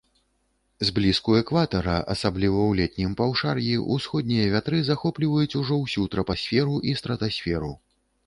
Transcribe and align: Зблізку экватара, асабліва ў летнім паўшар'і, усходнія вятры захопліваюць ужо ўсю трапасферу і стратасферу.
Зблізку 0.87 1.33
экватара, 1.39 1.97
асабліва 2.13 2.61
ў 2.69 2.79
летнім 2.79 3.11
паўшар'і, 3.19 3.69
усходнія 3.95 4.47
вятры 4.55 4.77
захопліваюць 4.89 5.57
ужо 5.61 5.77
ўсю 5.83 6.09
трапасферу 6.15 6.75
і 6.93 6.97
стратасферу. 7.03 7.71